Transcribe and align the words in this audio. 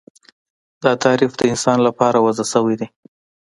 دا 0.83 0.91
تعریف 1.03 1.31
د 1.35 1.41
انسان 1.51 1.77
لپاره 1.87 2.17
وضع 2.25 2.45
شوی 2.53 2.75
دی 2.79 2.87